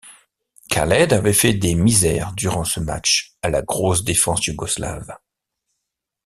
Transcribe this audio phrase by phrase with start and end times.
[0.71, 5.15] Khaled avait fait des misères durant ce match à la grosse défense yougoslave.